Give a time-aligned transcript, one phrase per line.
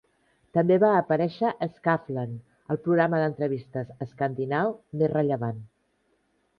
[0.57, 2.33] També va aparèixer a "Skavlan",
[2.77, 5.67] el programa d'entrevistes escandinau més rellevant.